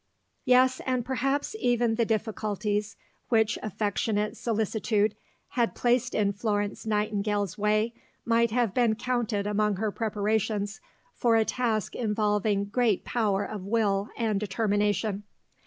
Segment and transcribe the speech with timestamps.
[0.45, 2.95] Yes, and perhaps even the difficulties
[3.29, 5.15] which affectionate solicitude
[5.49, 7.93] had placed in Florence Nightingale's way
[8.25, 10.81] might have been counted among her preparations
[11.13, 15.21] for a task involving great power of will and determination.